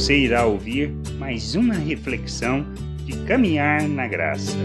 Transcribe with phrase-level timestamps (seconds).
[0.00, 2.64] Você irá ouvir mais uma reflexão
[3.04, 4.56] de caminhar na graça.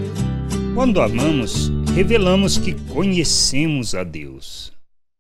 [0.73, 4.71] Quando amamos, revelamos que conhecemos a Deus.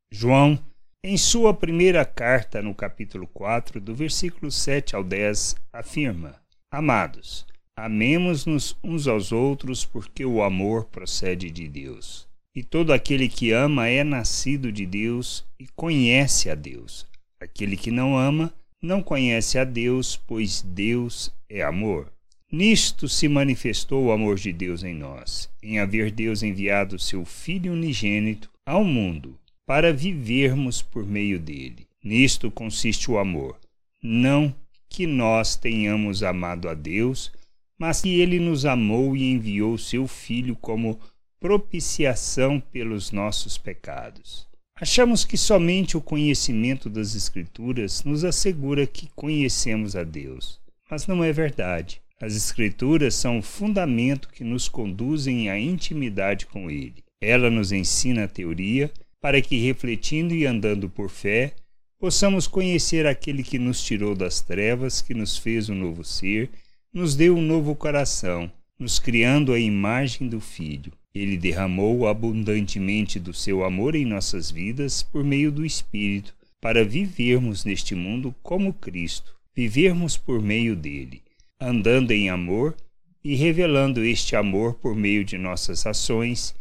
[0.09, 0.57] João,
[1.03, 6.37] em sua primeira carta, no capítulo 4, do versículo 7 ao 10, afirma:
[6.71, 7.45] Amados,
[7.77, 12.25] amemos-nos uns aos outros, porque o amor procede de Deus.
[12.55, 17.05] E todo aquele que ama é nascido de Deus e conhece a Deus.
[17.37, 18.53] Aquele que não ama
[18.85, 22.11] não conhece a Deus, pois Deus é amor.
[22.51, 27.73] Nisto se manifestou o amor de Deus em nós, em haver Deus enviado seu Filho
[27.73, 31.87] unigênito ao mundo, para vivermos por meio dele.
[32.03, 33.59] Nisto consiste o amor,
[34.01, 34.55] não
[34.87, 37.31] que nós tenhamos amado a Deus,
[37.77, 40.99] mas que ele nos amou e enviou seu Filho como
[41.39, 44.47] propiciação pelos nossos pecados.
[44.77, 50.59] Achamos que somente o conhecimento das Escrituras nos assegura que conhecemos a Deus,
[50.91, 52.01] mas não é verdade.
[52.21, 57.05] As Escrituras são o fundamento que nos conduzem à intimidade com Ele.
[57.21, 58.91] Ela nos ensina a teoria
[59.21, 61.53] para que, refletindo e andando por fé,
[61.97, 66.49] possamos conhecer aquele que nos tirou das trevas, que nos fez um novo ser,
[66.93, 70.91] nos deu um novo coração, nos criando a imagem do Filho.
[71.15, 77.63] Ele derramou abundantemente do seu amor em nossas vidas por meio do Espírito, para vivermos
[77.63, 81.23] neste mundo como Cristo, vivermos por meio dele,
[81.57, 82.75] andando em amor
[83.23, 86.53] e revelando este amor por meio de nossas ações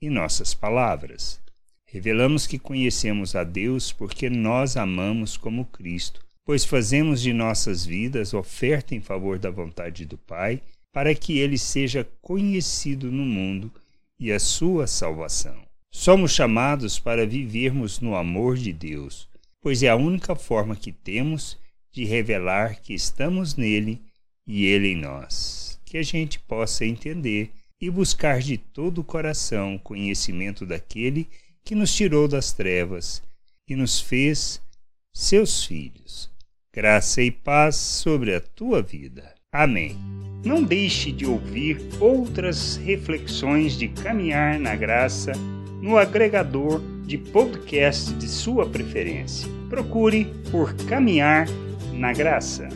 [0.00, 1.40] e nossas palavras.
[1.84, 8.32] Revelamos que conhecemos a Deus porque nós amamos como Cristo, pois fazemos de nossas vidas
[8.32, 10.62] oferta em favor da vontade do Pai,
[10.92, 13.72] para que ele seja conhecido no mundo
[14.18, 15.56] e a sua salvação.
[15.90, 19.28] Somos chamados para vivermos no amor de Deus,
[19.60, 21.58] pois é a única forma que temos
[21.90, 24.00] de revelar que estamos nele
[24.46, 25.80] e ele em nós.
[25.84, 27.50] Que a gente possa entender
[27.80, 31.28] e buscar de todo o coração conhecimento daquele
[31.64, 33.22] que nos tirou das trevas
[33.68, 34.60] e nos fez
[35.12, 36.30] seus filhos.
[36.72, 39.34] Graça e paz sobre a tua vida.
[39.50, 40.35] Amém.
[40.46, 45.32] Não deixe de ouvir outras reflexões de caminhar na graça
[45.82, 49.50] no agregador de podcast de sua preferência.
[49.68, 51.48] Procure por Caminhar
[51.92, 52.68] na Graça.